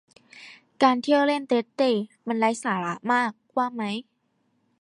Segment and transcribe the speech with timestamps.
[0.83, 1.91] การเที่ยวเล่นเตร็ดเตร่
[2.27, 3.83] มันไร้สาระมากว่าไหม